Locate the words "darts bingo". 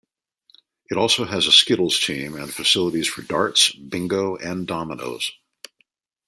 3.21-4.35